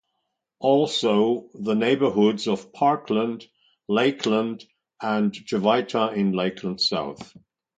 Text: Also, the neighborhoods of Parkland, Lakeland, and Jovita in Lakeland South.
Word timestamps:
Also, 0.57 1.51
the 1.53 1.75
neighborhoods 1.75 2.47
of 2.47 2.73
Parkland, 2.73 3.45
Lakeland, 3.87 4.65
and 4.99 5.31
Jovita 5.31 6.13
in 6.17 6.31
Lakeland 6.31 6.81
South. 6.81 7.35